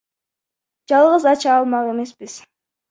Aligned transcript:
Жалгыз 0.89 1.25
ача 1.33 1.51
алмак 1.59 1.85
эмеспиз. 1.95 2.33